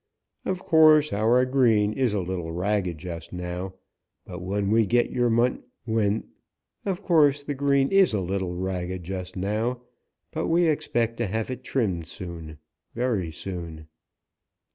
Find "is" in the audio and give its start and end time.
1.93-2.15, 7.91-8.11